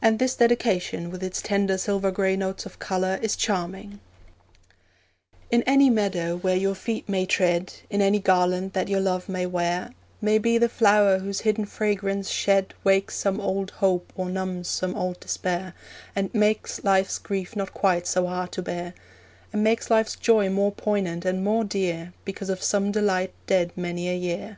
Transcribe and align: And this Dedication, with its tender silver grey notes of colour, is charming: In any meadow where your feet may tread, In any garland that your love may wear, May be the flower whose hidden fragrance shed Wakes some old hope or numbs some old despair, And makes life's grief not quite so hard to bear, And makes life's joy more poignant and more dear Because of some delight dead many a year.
And 0.00 0.18
this 0.18 0.34
Dedication, 0.36 1.10
with 1.10 1.22
its 1.22 1.42
tender 1.42 1.76
silver 1.76 2.10
grey 2.10 2.34
notes 2.34 2.64
of 2.64 2.78
colour, 2.78 3.18
is 3.20 3.36
charming: 3.36 4.00
In 5.50 5.62
any 5.64 5.90
meadow 5.90 6.36
where 6.38 6.56
your 6.56 6.74
feet 6.74 7.06
may 7.10 7.26
tread, 7.26 7.74
In 7.90 8.00
any 8.00 8.20
garland 8.20 8.72
that 8.72 8.88
your 8.88 9.00
love 9.02 9.28
may 9.28 9.44
wear, 9.44 9.92
May 10.22 10.38
be 10.38 10.56
the 10.56 10.66
flower 10.70 11.18
whose 11.18 11.40
hidden 11.42 11.66
fragrance 11.66 12.30
shed 12.30 12.72
Wakes 12.84 13.16
some 13.16 13.38
old 13.38 13.70
hope 13.72 14.14
or 14.16 14.30
numbs 14.30 14.68
some 14.68 14.94
old 14.94 15.20
despair, 15.20 15.74
And 16.16 16.32
makes 16.34 16.82
life's 16.82 17.18
grief 17.18 17.54
not 17.54 17.74
quite 17.74 18.06
so 18.06 18.26
hard 18.28 18.50
to 18.52 18.62
bear, 18.62 18.94
And 19.52 19.62
makes 19.62 19.90
life's 19.90 20.16
joy 20.16 20.48
more 20.48 20.72
poignant 20.72 21.26
and 21.26 21.44
more 21.44 21.64
dear 21.64 22.14
Because 22.24 22.48
of 22.48 22.62
some 22.62 22.90
delight 22.90 23.34
dead 23.46 23.72
many 23.76 24.08
a 24.08 24.16
year. 24.16 24.56